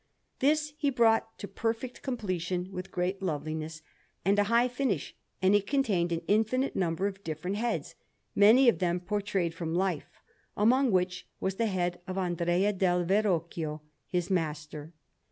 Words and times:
This 0.39 0.73
he 0.79 0.89
brought 0.89 1.37
to 1.37 1.47
perfect 1.47 2.01
completion 2.01 2.69
with 2.71 2.91
great 2.91 3.21
loveliness 3.21 3.83
and 4.25 4.39
a 4.39 4.45
high 4.45 4.67
finish, 4.67 5.15
and 5.43 5.53
it 5.53 5.67
contained 5.67 6.11
an 6.11 6.23
infinite 6.27 6.75
number 6.75 7.05
of 7.05 7.23
different 7.23 7.57
heads, 7.57 7.93
many 8.33 8.67
of 8.67 8.79
them 8.79 8.99
portrayed 8.99 9.53
from 9.53 9.75
life, 9.75 10.09
among 10.57 10.89
which 10.89 11.27
was 11.39 11.57
the 11.57 11.67
head 11.67 12.01
of 12.07 12.17
Andrea 12.17 12.73
del 12.73 13.03
Verrocchio, 13.05 13.81
his 14.07 14.31
master. 14.31 14.91